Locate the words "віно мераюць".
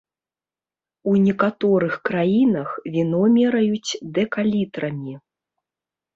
2.97-3.95